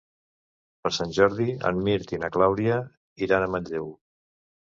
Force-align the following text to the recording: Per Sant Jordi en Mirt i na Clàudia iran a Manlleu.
Per 0.85 0.91
Sant 0.95 1.11
Jordi 1.17 1.45
en 1.71 1.83
Mirt 1.89 2.13
i 2.17 2.19
na 2.23 2.31
Clàudia 2.37 2.79
iran 3.27 3.45
a 3.49 3.53
Manlleu. 3.57 3.89